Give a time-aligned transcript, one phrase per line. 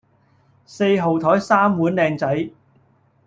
[0.65, 2.49] 四號枱三碗靚仔